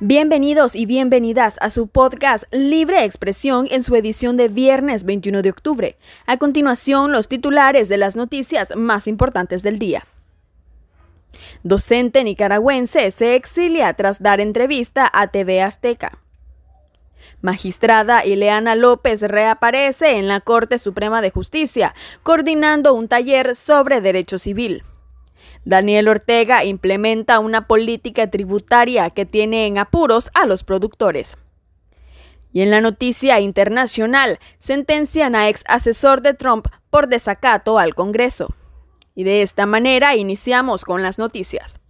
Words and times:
Bienvenidos 0.00 0.76
y 0.76 0.86
bienvenidas 0.86 1.56
a 1.60 1.70
su 1.70 1.88
podcast 1.88 2.44
Libre 2.52 3.02
Expresión 3.02 3.66
en 3.68 3.82
su 3.82 3.96
edición 3.96 4.36
de 4.36 4.46
viernes 4.46 5.02
21 5.02 5.42
de 5.42 5.50
octubre. 5.50 5.98
A 6.24 6.36
continuación, 6.36 7.10
los 7.10 7.26
titulares 7.26 7.88
de 7.88 7.96
las 7.96 8.14
noticias 8.14 8.76
más 8.76 9.08
importantes 9.08 9.64
del 9.64 9.80
día. 9.80 10.06
Docente 11.64 12.22
nicaragüense 12.22 13.10
se 13.10 13.34
exilia 13.34 13.92
tras 13.94 14.22
dar 14.22 14.40
entrevista 14.40 15.10
a 15.12 15.26
TV 15.32 15.62
Azteca. 15.62 16.20
Magistrada 17.42 18.24
Ileana 18.24 18.76
López 18.76 19.22
reaparece 19.22 20.16
en 20.16 20.28
la 20.28 20.38
Corte 20.38 20.78
Suprema 20.78 21.22
de 21.22 21.32
Justicia, 21.32 21.92
coordinando 22.22 22.94
un 22.94 23.08
taller 23.08 23.56
sobre 23.56 24.00
derecho 24.00 24.38
civil. 24.38 24.84
Daniel 25.68 26.08
Ortega 26.08 26.64
implementa 26.64 27.40
una 27.40 27.66
política 27.66 28.30
tributaria 28.30 29.10
que 29.10 29.26
tiene 29.26 29.66
en 29.66 29.76
apuros 29.76 30.30
a 30.32 30.46
los 30.46 30.64
productores. 30.64 31.36
Y 32.54 32.62
en 32.62 32.70
la 32.70 32.80
noticia 32.80 33.38
internacional, 33.40 34.38
sentencian 34.56 35.34
a 35.34 35.50
ex 35.50 35.64
asesor 35.68 36.22
de 36.22 36.32
Trump 36.32 36.68
por 36.88 37.08
desacato 37.08 37.78
al 37.78 37.94
Congreso. 37.94 38.48
Y 39.14 39.24
de 39.24 39.42
esta 39.42 39.66
manera 39.66 40.16
iniciamos 40.16 40.86
con 40.86 41.02
las 41.02 41.18
noticias. 41.18 41.80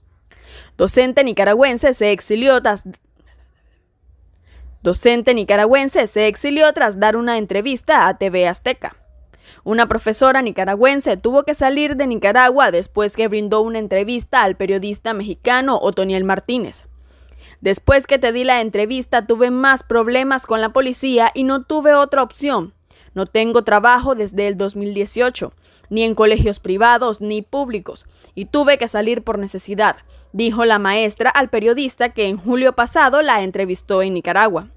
Docente 0.77 1.23
nicaragüense 1.23 1.95
se 1.95 2.13
exilió 2.13 2.61
tras 6.73 6.99
dar 6.99 7.17
una 7.17 7.39
entrevista 7.39 8.09
a 8.09 8.19
TV 8.19 8.49
Azteca. 8.49 8.97
Una 9.65 9.87
profesora 9.87 10.43
nicaragüense 10.43 11.17
tuvo 11.17 11.45
que 11.45 11.55
salir 11.55 11.97
de 11.97 12.07
Nicaragua 12.07 12.71
después 12.71 13.17
que 13.17 13.29
brindó 13.29 13.61
una 13.61 13.79
entrevista 13.79 14.43
al 14.43 14.57
periodista 14.57 15.15
mexicano 15.15 15.79
Otoniel 15.81 16.25
Martínez. 16.25 16.87
Después 17.61 18.07
que 18.07 18.19
te 18.19 18.33
di 18.33 18.45
la 18.45 18.61
entrevista 18.61 19.27
tuve 19.27 19.51
más 19.51 19.83
problemas 19.83 20.47
con 20.47 20.61
la 20.61 20.69
policía 20.71 21.31
y 21.35 21.45
no 21.45 21.65
tuve 21.65 21.95
otra 21.95 22.23
opción. 22.23 22.75
No 23.15 23.27
tengo 23.27 23.65
trabajo 23.65 24.15
desde 24.15 24.47
el 24.47 24.57
2018, 24.57 25.53
ni 25.91 26.05
en 26.05 26.15
colegios 26.15 26.61
privados 26.61 27.21
ni 27.21 27.43
públicos, 27.43 28.07
y 28.37 28.45
tuve 28.45 28.79
que 28.79 28.87
salir 28.87 29.25
por 29.25 29.39
necesidad, 29.39 29.97
dijo 30.33 30.65
la 30.65 30.79
maestra 30.79 31.31
al 31.31 31.49
periodista 31.49 32.11
que 32.11 32.29
en 32.29 32.37
julio 32.37 32.75
pasado 32.75 33.23
la 33.23 33.43
entrevistó 33.43 34.03
en 34.03 34.15
Nicaragua. 34.15 34.69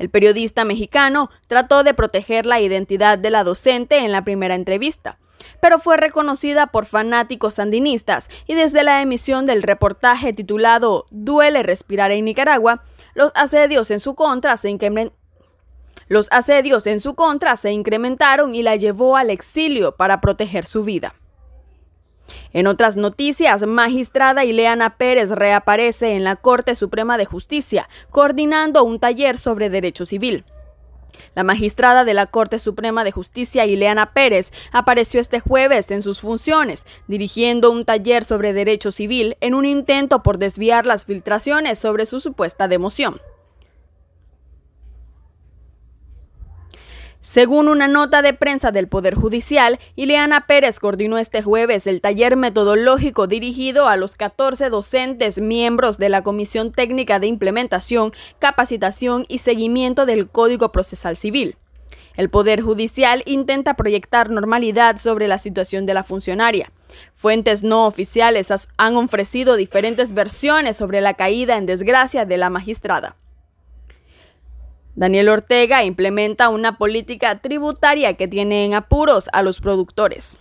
El 0.00 0.08
periodista 0.08 0.64
mexicano 0.64 1.30
trató 1.46 1.84
de 1.84 1.92
proteger 1.92 2.46
la 2.46 2.58
identidad 2.58 3.18
de 3.18 3.28
la 3.28 3.44
docente 3.44 3.98
en 3.98 4.12
la 4.12 4.24
primera 4.24 4.54
entrevista, 4.54 5.18
pero 5.60 5.78
fue 5.78 5.98
reconocida 5.98 6.68
por 6.68 6.86
fanáticos 6.86 7.56
sandinistas 7.56 8.30
y 8.46 8.54
desde 8.54 8.82
la 8.82 9.02
emisión 9.02 9.44
del 9.44 9.62
reportaje 9.62 10.32
titulado 10.32 11.04
Duele 11.10 11.62
respirar 11.62 12.12
en 12.12 12.24
Nicaragua, 12.24 12.82
los 13.12 13.30
asedios 13.34 13.90
en 13.90 14.00
su 14.00 14.14
contra 14.14 14.56
se 14.56 14.74
los 16.08 16.28
asedios 16.30 16.86
en 16.86 16.98
su 16.98 17.14
contra 17.14 17.54
se 17.56 17.70
incrementaron 17.70 18.54
y 18.54 18.62
la 18.62 18.76
llevó 18.76 19.18
al 19.18 19.28
exilio 19.28 19.96
para 19.96 20.22
proteger 20.22 20.64
su 20.64 20.82
vida. 20.82 21.14
En 22.52 22.66
otras 22.66 22.96
noticias, 22.96 23.64
magistrada 23.64 24.44
Ileana 24.44 24.96
Pérez 24.96 25.30
reaparece 25.30 26.16
en 26.16 26.24
la 26.24 26.34
Corte 26.34 26.74
Suprema 26.74 27.16
de 27.16 27.24
Justicia, 27.24 27.88
coordinando 28.10 28.82
un 28.82 28.98
taller 28.98 29.36
sobre 29.36 29.70
derecho 29.70 30.04
civil. 30.04 30.44
La 31.34 31.44
magistrada 31.44 32.04
de 32.04 32.14
la 32.14 32.26
Corte 32.26 32.58
Suprema 32.58 33.04
de 33.04 33.12
Justicia, 33.12 33.66
Ileana 33.66 34.12
Pérez, 34.12 34.52
apareció 34.72 35.20
este 35.20 35.38
jueves 35.38 35.92
en 35.92 36.02
sus 36.02 36.20
funciones, 36.20 36.86
dirigiendo 37.06 37.70
un 37.70 37.84
taller 37.84 38.24
sobre 38.24 38.52
derecho 38.52 38.90
civil 38.90 39.36
en 39.40 39.54
un 39.54 39.64
intento 39.64 40.24
por 40.24 40.38
desviar 40.38 40.86
las 40.86 41.06
filtraciones 41.06 41.78
sobre 41.78 42.06
su 42.06 42.18
supuesta 42.18 42.66
democión. 42.66 43.20
Según 47.22 47.68
una 47.68 47.86
nota 47.86 48.22
de 48.22 48.32
prensa 48.32 48.70
del 48.70 48.88
Poder 48.88 49.14
Judicial, 49.14 49.78
Ileana 49.94 50.46
Pérez 50.46 50.80
coordinó 50.80 51.18
este 51.18 51.42
jueves 51.42 51.86
el 51.86 52.00
taller 52.00 52.34
metodológico 52.34 53.26
dirigido 53.26 53.88
a 53.88 53.98
los 53.98 54.16
14 54.16 54.70
docentes 54.70 55.38
miembros 55.38 55.98
de 55.98 56.08
la 56.08 56.22
Comisión 56.22 56.72
Técnica 56.72 57.18
de 57.18 57.26
Implementación, 57.26 58.14
Capacitación 58.38 59.26
y 59.28 59.40
Seguimiento 59.40 60.06
del 60.06 60.30
Código 60.30 60.72
Procesal 60.72 61.18
Civil. 61.18 61.56
El 62.16 62.30
Poder 62.30 62.62
Judicial 62.62 63.22
intenta 63.26 63.74
proyectar 63.74 64.30
normalidad 64.30 64.96
sobre 64.96 65.28
la 65.28 65.36
situación 65.36 65.84
de 65.84 65.92
la 65.92 66.04
funcionaria. 66.04 66.72
Fuentes 67.12 67.62
no 67.62 67.86
oficiales 67.86 68.50
han 68.78 68.96
ofrecido 68.96 69.56
diferentes 69.56 70.14
versiones 70.14 70.78
sobre 70.78 71.02
la 71.02 71.12
caída 71.12 71.58
en 71.58 71.66
desgracia 71.66 72.24
de 72.24 72.38
la 72.38 72.48
magistrada. 72.48 73.14
Daniel 74.96 75.28
Ortega 75.28 75.84
implementa 75.84 76.48
una 76.48 76.76
política 76.76 77.38
tributaria 77.40 78.14
que 78.14 78.26
tiene 78.26 78.64
en 78.64 78.74
apuros 78.74 79.28
a 79.32 79.42
los 79.42 79.60
productores. 79.60 80.40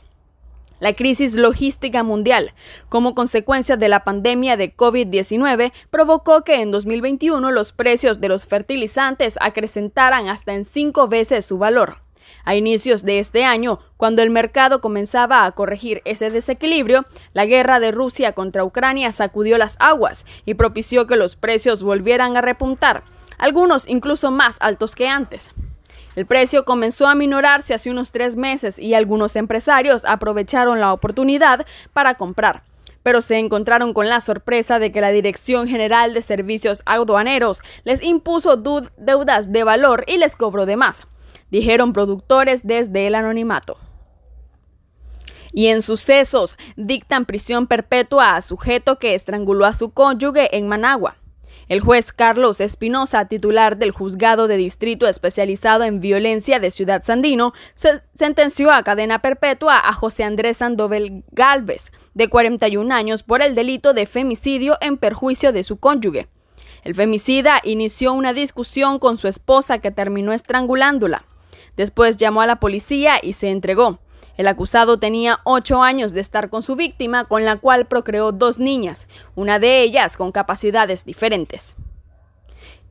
La 0.80 0.94
crisis 0.94 1.36
logística 1.36 2.04
mundial, 2.04 2.54
como 2.88 3.14
consecuencia 3.14 3.76
de 3.76 3.90
la 3.90 4.04
pandemia 4.04 4.58
de 4.58 4.76
COVID-19, 4.76 5.72
provocó 5.92 6.44
que 6.44 6.62
en 6.62 6.72
2021 6.72 7.52
los 7.52 7.74
precios 7.74 8.22
de 8.22 8.30
los 8.30 8.48
fertilizantes 8.48 9.38
acrecentaran 9.42 10.30
hasta 10.30 10.54
en 10.54 10.66
cinco 10.66 11.08
veces 11.08 11.46
su 11.46 11.58
valor. 11.58 11.98
A 12.46 12.56
inicios 12.56 13.04
de 13.04 13.20
este 13.20 13.44
año, 13.44 13.80
cuando 13.98 14.22
el 14.24 14.30
mercado 14.30 14.82
comenzaba 14.82 15.46
a 15.46 15.52
corregir 15.52 16.02
ese 16.06 16.32
desequilibrio, 16.32 17.06
la 17.34 17.46
guerra 17.46 17.80
de 17.80 17.92
Rusia 17.92 18.32
contra 18.32 18.64
Ucrania 18.64 19.12
sacudió 19.12 19.58
las 19.58 19.76
aguas 19.80 20.26
y 20.46 20.54
propició 20.54 21.06
que 21.06 21.18
los 21.18 21.36
precios 21.36 21.84
volvieran 21.84 22.38
a 22.38 22.42
repuntar, 22.42 23.04
algunos 23.40 23.88
incluso 23.88 24.30
más 24.30 24.58
altos 24.62 24.94
que 24.94 25.08
antes. 25.08 25.52
El 26.16 26.26
precio 26.26 26.66
comenzó 26.66 27.08
a 27.08 27.16
minorarse 27.16 27.74
hace 27.74 27.90
unos 27.90 28.12
tres 28.12 28.36
meses 28.36 28.78
y 28.78 28.94
algunos 28.94 29.36
empresarios 29.36 30.06
aprovecharon 30.06 30.80
la 30.80 30.92
oportunidad 30.92 31.66
para 31.94 32.16
comprar, 32.16 32.64
pero 33.04 33.22
se 33.22 33.38
encontraron 33.40 33.94
con 33.94 34.10
la 34.10 34.20
sorpresa 34.20 34.80
de 34.80 34.92
que 34.92 35.02
la 35.02 35.12
Dirección 35.12 35.68
General 35.68 36.14
de 36.14 36.22
Servicios 36.22 36.84
Aduaneros 36.86 37.62
les 37.86 38.04
impuso 38.04 38.58
deudas 38.98 39.52
de 39.52 39.64
valor 39.64 40.04
y 40.08 40.18
les 40.18 40.36
cobró 40.36 40.66
de 40.66 40.76
más, 40.76 41.08
dijeron 41.52 41.94
productores 41.94 42.68
desde 42.68 43.08
el 43.08 43.16
anonimato. 43.16 43.78
Y 45.52 45.68
en 45.68 45.82
sucesos, 45.82 46.58
dictan 46.76 47.26
prisión 47.26 47.66
perpetua 47.66 48.36
a 48.36 48.42
sujeto 48.42 49.00
que 49.00 49.16
estranguló 49.16 49.66
a 49.66 49.74
su 49.74 49.92
cónyuge 49.92 50.56
en 50.56 50.68
Managua. 50.68 51.16
El 51.70 51.82
juez 51.82 52.12
Carlos 52.12 52.62
Espinosa, 52.62 53.28
titular 53.28 53.78
del 53.78 53.92
Juzgado 53.92 54.48
de 54.48 54.58
Distrito 54.58 55.08
especializado 55.08 55.84
en 55.84 56.00
violencia 56.00 56.60
de 56.60 56.72
Ciudad 56.72 57.04
Sandino, 57.04 57.54
se 57.76 58.02
sentenció 58.12 58.72
a 58.72 58.82
cadena 58.82 59.22
perpetua 59.22 59.80
a 59.80 59.94
José 59.94 60.24
Andrés 60.24 60.58
Sandoval 60.58 61.24
Galvez, 61.32 61.92
de 62.16 62.28
41 62.28 62.92
años, 62.92 63.22
por 63.22 63.44
el 63.44 63.54
delito 63.54 63.94
de 63.94 64.08
femicidio 64.08 64.80
en 64.82 64.98
perjuicio 64.98 65.52
de 65.52 65.64
su 65.64 65.78
cónyuge. 65.78 66.28
El 66.84 66.96
femicida 66.96 67.62
inició 67.64 68.14
una 68.14 68.34
discusión 68.34 68.98
con 68.98 69.20
su 69.20 69.28
esposa 69.28 69.78
que 69.78 69.92
terminó 69.92 70.34
estrangulándola. 70.34 71.26
Después 71.78 72.18
llamó 72.18 72.42
a 72.42 72.48
la 72.48 72.60
policía 72.60 73.20
y 73.22 73.34
se 73.34 73.52
entregó. 73.52 74.00
El 74.40 74.48
acusado 74.48 74.98
tenía 74.98 75.42
ocho 75.44 75.84
años 75.84 76.14
de 76.14 76.22
estar 76.22 76.50
con 76.50 76.64
su 76.64 76.78
víctima, 76.78 77.26
con 77.26 77.44
la 77.44 77.58
cual 77.58 77.88
procreó 77.88 78.32
dos 78.32 78.58
niñas, 78.58 79.10
una 79.36 79.60
de 79.60 79.82
ellas 79.82 80.16
con 80.16 80.32
capacidades 80.32 81.04
diferentes. 81.04 81.76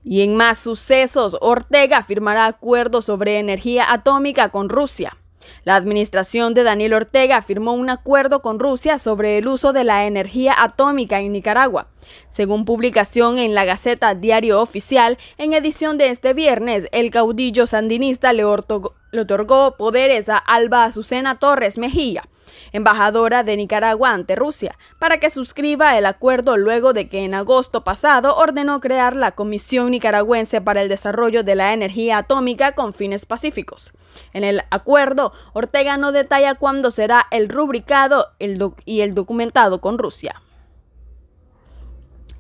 Y 0.05 0.21
en 0.21 0.37
más 0.37 0.59
sucesos, 0.59 1.39
Ortega 1.41 2.03
firmará 2.03 2.45
acuerdos 2.45 3.07
sobre 3.07 3.39
energía 3.39 3.91
atómica 3.91 4.51
con 4.51 4.69
Rusia. 4.69 5.17
La 5.65 5.77
administración 5.77 6.55
de 6.55 6.63
Daniel 6.63 6.95
Ortega 6.95 7.43
firmó 7.43 7.73
un 7.73 7.91
acuerdo 7.91 8.43
con 8.43 8.59
Rusia 8.59 8.99
sobre 8.99 9.39
el 9.39 9.49
uso 9.49 9.73
de 9.73 9.85
la 9.85 10.07
energía 10.07 10.55
atómica 10.57 11.21
en 11.21 11.33
Nicaragua. 11.33 11.89
Según 12.29 12.65
publicación 12.65 13.39
en 13.39 13.55
la 13.55 13.65
Gaceta 13.65 14.15
Diario 14.15 14.61
Oficial, 14.61 15.19
en 15.37 15.53
edición 15.53 15.99
de 15.99 16.11
este 16.11 16.33
viernes, 16.35 16.89
el 16.93 17.11
caudillo 17.11 17.67
sandinista 17.67 18.33
le, 18.33 18.45
otorgó 18.45 19.77
poderes 19.77 20.29
a 20.29 20.39
Alba 20.39 20.85
Azucena 20.85 21.39
Torres 21.39 21.79
Mejía, 21.79 22.25
embajadora 22.73 23.43
de 23.43 23.57
Nicaragua 23.57 24.13
ante 24.13 24.37
Rusia, 24.37 24.77
para 24.99 25.19
que 25.19 25.31
suscriba 25.31 25.99
el 25.99 26.07
acuerdo 26.07 26.57
luego 26.57 26.93
de 26.93 27.09
que 27.09 27.25
en 27.25 27.35
agosto 27.35 27.85
pasado 27.85 28.37
ordenó 28.37 28.81
crear 28.81 29.17
la 29.17 29.33
Comisión 29.33 29.91
Nicaragüense 29.91 30.61
para 30.61 30.83
el 30.83 30.89
Desarrollo 30.89 31.43
de 31.43 31.55
la 31.55 31.73
Energía 31.73 32.19
Atómica 32.19 32.73
con 32.73 32.93
fines 32.93 33.27
pacíficos. 33.27 33.93
En 34.33 34.45
el 34.45 34.63
acuerdo, 34.71 35.33
Ortega 35.53 35.97
no 35.97 36.13
detalla 36.13 36.55
cuándo 36.55 36.91
será 36.91 37.27
el 37.31 37.49
rubricado 37.49 38.29
y 38.85 39.01
el 39.01 39.15
documentado 39.15 39.81
con 39.81 39.99
Rusia. 39.99 40.43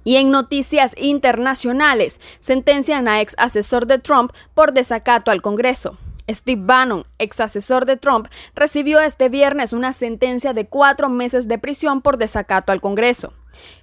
Y 0.05 0.17
en 0.17 0.31
noticias 0.31 0.94
internacionales, 0.97 2.21
sentencian 2.38 3.09
a 3.09 3.21
ex 3.21 3.35
asesor 3.37 3.87
de 3.87 3.99
Trump 3.99 4.32
por 4.55 4.73
desacato 4.73 5.31
al 5.31 5.43
Congreso. 5.43 5.99
Steve 6.29 6.63
Bannon, 6.65 7.05
ex 7.19 7.41
asesor 7.41 7.87
de 7.87 7.97
Trump, 7.97 8.29
recibió 8.55 9.01
este 9.01 9.29
viernes 9.29 9.73
una 9.73 9.93
sentencia 9.93 10.53
de 10.53 10.67
cuatro 10.67 11.09
meses 11.09 11.49
de 11.49 11.59
prisión 11.59 12.03
por 12.03 12.19
desacato 12.19 12.73
al 12.73 12.81
Congreso. 12.81 13.33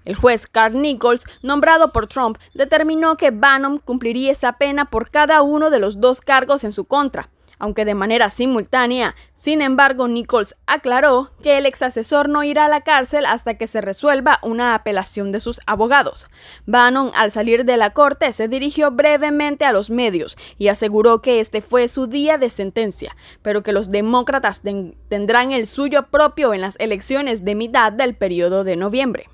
El 0.06 0.16
juez 0.16 0.48
Carl 0.48 0.82
Nichols, 0.82 1.26
nombrado 1.42 1.92
por 1.92 2.08
Trump, 2.08 2.38
determinó 2.54 3.18
que 3.18 3.32
Bannon 3.32 3.80
cumpliría 3.80 4.32
esa 4.32 4.54
pena 4.54 4.86
por 4.86 5.10
cada 5.10 5.42
uno 5.42 5.70
de 5.70 5.80
los 5.80 6.00
dos 6.00 6.22
cargos 6.22 6.64
en 6.64 6.72
su 6.72 6.86
contra, 6.86 7.30
aunque 7.60 7.86
de 7.86 7.96
manera 7.96 8.30
simultánea. 8.30 9.16
Sin 9.34 9.62
embargo, 9.62 10.08
Nichols 10.08 10.56
aclaró 10.66 11.32
que 11.42 11.58
el 11.58 11.66
ex 11.66 11.82
asesor 11.82 12.30
no 12.30 12.44
irá 12.44 12.66
a 12.66 12.70
la 12.70 12.82
cárcel 12.82 13.26
hasta 13.26 13.58
que 13.58 13.68
se 13.68 13.82
resuelva 13.82 14.40
una 14.42 14.76
apelación 14.76 15.32
de 15.32 15.40
sus 15.40 15.60
abogados. 15.66 16.28
Bannon, 16.66 17.12
al 17.16 17.32
salir 17.32 17.66
de 17.66 17.78
la 17.78 17.92
corte, 17.92 18.32
se 18.32 18.48
dirigió 18.48 18.92
brevemente 18.92 19.66
a 19.66 19.74
los 19.74 19.90
medios 19.90 20.38
y 20.58 20.68
aseguró 20.68 21.22
que 21.22 21.40
este 21.40 21.62
fue 21.62 21.88
su 21.88 22.08
día 22.08 22.38
de 22.38 22.50
sentencia, 22.50 23.16
pero 23.42 23.64
que 23.64 23.72
los 23.72 23.90
demócratas 23.90 24.62
tendrán 25.10 25.52
el 25.52 25.68
suyo 25.68 26.08
propio 26.08 26.54
en 26.54 26.62
las 26.62 26.76
elecciones 26.80 27.46
de 27.46 27.56
mitad 27.56 27.92
del 27.92 28.16
periodo 28.16 28.64
de 28.64 28.76
noviembre. 28.76 29.30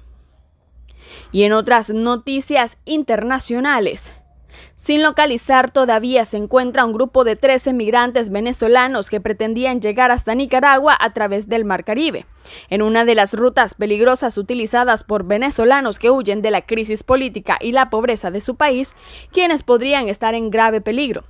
Y 1.32 1.44
en 1.44 1.54
otras 1.54 1.90
noticias 1.90 2.78
internacionales, 2.86 4.14
sin 4.76 5.04
localizar 5.04 5.72
todavía 5.72 6.26
se 6.26 6.38
encuentra 6.38 6.86
un 6.86 6.94
grupo 6.94 7.24
de 7.24 7.36
13 7.36 7.74
migrantes 7.74 8.30
venezolanos 8.30 9.10
que 9.10 9.22
pretendían 9.22 9.82
llegar 9.82 10.12
hasta 10.12 10.36
Nicaragua 10.36 10.98
a 11.00 11.14
través 11.14 11.48
del 11.50 11.66
Mar 11.66 11.84
Caribe, 11.84 12.26
en 12.70 12.82
una 12.82 13.06
de 13.06 13.16
las 13.16 13.34
rutas 13.34 13.76
peligrosas 13.76 14.38
utilizadas 14.38 15.04
por 15.04 15.24
venezolanos 15.26 16.00
que 16.00 16.10
huyen 16.10 16.42
de 16.42 16.52
la 16.52 16.62
crisis 16.66 17.04
política 17.04 17.58
y 17.60 17.72
la 17.72 17.90
pobreza 17.90 18.32
de 18.32 18.42
su 18.42 18.56
país, 18.56 18.96
quienes 19.32 19.64
podrían 19.64 20.10
estar 20.10 20.36
en 20.36 20.50
grave 20.50 20.82
peligro. 20.82 21.24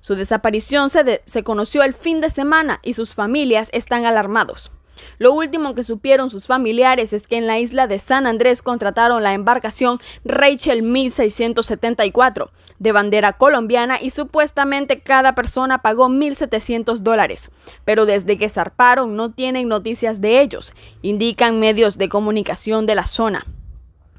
Su 0.00 0.14
desaparición 0.14 0.90
se, 0.90 1.22
se 1.24 1.42
conoció 1.42 1.82
el 1.82 1.94
fin 1.94 2.20
de 2.20 2.30
semana 2.30 2.80
y 2.82 2.94
sus 2.94 3.14
familias 3.14 3.70
están 3.72 4.04
alarmados. 4.06 4.70
Lo 5.18 5.32
último 5.32 5.74
que 5.74 5.84
supieron 5.84 6.30
sus 6.30 6.46
familiares 6.46 7.12
es 7.12 7.26
que 7.26 7.36
en 7.36 7.46
la 7.46 7.58
isla 7.58 7.86
de 7.86 7.98
San 7.98 8.26
Andrés 8.26 8.62
contrataron 8.62 9.22
la 9.22 9.34
embarcación 9.34 10.00
Rachel 10.24 10.82
1674 10.82 12.50
de 12.78 12.92
bandera 12.92 13.32
colombiana 13.32 14.00
y 14.00 14.10
supuestamente 14.10 15.00
cada 15.00 15.34
persona 15.34 15.78
pagó 15.78 16.08
1.700 16.08 16.98
dólares. 16.98 17.50
Pero 17.84 18.06
desde 18.06 18.36
que 18.36 18.48
zarparon 18.48 19.16
no 19.16 19.30
tienen 19.30 19.68
noticias 19.68 20.20
de 20.20 20.40
ellos, 20.40 20.72
indican 21.02 21.60
medios 21.60 21.98
de 21.98 22.08
comunicación 22.08 22.86
de 22.86 22.94
la 22.94 23.06
zona. 23.06 23.44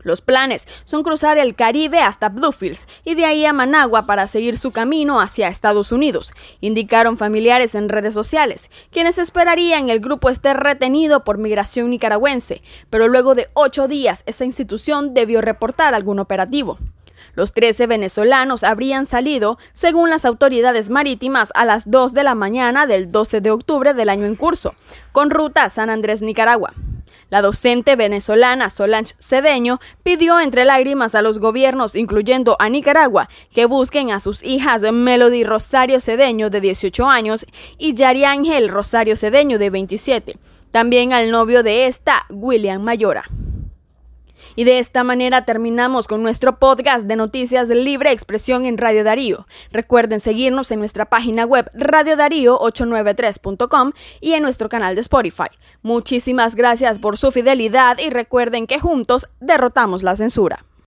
Los 0.02 0.22
planes 0.22 0.68
son 0.86 1.04
cruzar 1.04 1.38
el 1.38 1.56
Caribe 1.56 2.00
hasta 2.00 2.30
Bluefields 2.30 2.88
y 3.04 3.16
de 3.16 3.26
ahí 3.26 3.46
a 3.46 3.54
Managua 3.54 4.06
para 4.06 4.28
seguir 4.28 4.58
su 4.58 4.72
camino 4.72 5.20
hacia 5.20 5.48
Estados 5.48 5.92
Unidos, 5.92 6.34
indicaron 6.62 7.18
familiares 7.18 7.76
en 7.76 7.90
redes 7.90 8.14
sociales, 8.14 8.70
quienes 8.92 9.18
esperarían 9.20 9.90
el 9.90 10.00
grupo 10.00 10.30
esté 10.30 10.54
retenido 10.54 11.24
por 11.24 11.38
migración 11.38 11.90
nicaragüense, 11.90 12.62
pero 12.90 13.08
luego 13.08 13.36
de 13.36 13.50
ocho 13.54 13.88
días 13.88 14.24
esa 14.26 14.46
institución 14.46 15.14
debió 15.14 15.42
reportar 15.42 15.94
algún 15.94 16.20
operativo. 16.20 16.78
Los 17.36 17.54
13 17.54 17.88
venezolanos 17.88 18.64
habrían 18.64 19.06
salido, 19.06 19.58
según 19.72 20.10
las 20.10 20.26
autoridades 20.26 20.90
marítimas, 20.90 21.52
a 21.56 21.66
las 21.66 21.90
2 21.90 22.14
de 22.14 22.24
la 22.24 22.36
mañana 22.36 22.88
del 22.88 23.12
12 23.12 23.42
de 23.42 23.52
octubre 23.52 23.94
del 23.94 24.10
año 24.10 24.26
en 24.26 24.36
curso, 24.36 24.76
con 25.12 25.30
ruta 25.30 25.70
San 25.70 25.90
Andrés, 25.90 26.22
Nicaragua. 26.22 26.74
La 27.30 27.42
docente 27.42 27.96
venezolana 27.96 28.70
Solange 28.70 29.14
Cedeño 29.20 29.80
pidió 30.04 30.40
entre 30.40 30.66
lágrimas 30.66 31.16
a 31.16 31.22
los 31.22 31.40
gobiernos, 31.40 31.96
incluyendo 31.96 32.56
a 32.60 32.70
Nicaragua, 32.70 33.30
que 33.54 33.66
busquen 33.66 34.12
a 34.12 34.20
sus 34.20 34.44
hijas 34.44 34.82
Melody 34.92 35.44
Rosario 35.44 36.00
Cedeño, 36.00 36.50
de 36.50 36.62
18 36.62 37.08
años, 37.08 37.46
y 37.78 37.94
Yari 37.94 38.24
Ángel 38.24 38.70
Rosario 38.70 39.16
Cedeño, 39.16 39.60
de 39.60 39.70
27. 39.70 40.38
También 40.72 41.14
al 41.14 41.32
novio 41.32 41.64
de 41.64 41.88
esta, 41.88 42.26
William 42.30 42.82
Mayora. 42.82 43.26
Y 44.60 44.66
de 44.66 44.80
esta 44.80 45.06
manera 45.06 45.46
terminamos 45.46 46.06
con 46.06 46.22
nuestro 46.22 46.60
podcast 46.60 47.06
de 47.06 47.16
noticias 47.16 47.70
de 47.70 47.76
libre 47.76 48.12
expresión 48.12 48.66
en 48.66 48.78
Radio 48.78 49.06
Darío. 49.06 49.48
Recuerden 49.72 50.20
seguirnos 50.20 50.70
en 50.72 50.80
nuestra 50.80 51.06
página 51.06 51.46
web 51.46 51.72
radiodarío893.com 51.74 53.94
y 54.20 54.34
en 54.34 54.44
nuestro 54.44 54.68
canal 54.68 54.96
de 54.96 55.02
Spotify. 55.02 55.48
Muchísimas 55.82 56.56
gracias 56.56 57.00
por 57.00 57.18
su 57.18 57.32
fidelidad 57.32 58.00
y 58.00 58.10
recuerden 58.10 58.68
que 58.68 58.82
juntos 58.82 59.30
derrotamos 59.40 60.04
la 60.04 60.18
censura. 60.18 60.66